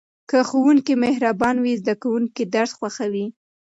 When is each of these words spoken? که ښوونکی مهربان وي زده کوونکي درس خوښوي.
که 0.29 0.37
ښوونکی 0.49 0.93
مهربان 1.05 1.55
وي 1.63 1.73
زده 1.81 1.93
کوونکي 2.01 2.43
درس 2.55 2.71
خوښوي. 2.77 3.25